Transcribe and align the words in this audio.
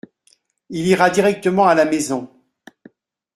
Il 0.71 0.87
ira 0.87 1.11
directement 1.11 1.67
à 1.67 1.75
la 1.75 1.85
maison. 1.85 2.27